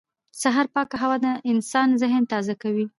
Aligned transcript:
سهار 0.41 0.67
پاکه 0.73 0.95
هوا 1.03 1.17
د 1.25 1.27
انسان 1.51 1.89
ذهن 2.01 2.23
تازه 2.31 2.53
کوي 2.63 2.85